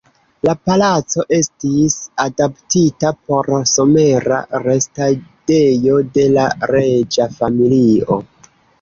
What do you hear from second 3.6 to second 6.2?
somera restadejo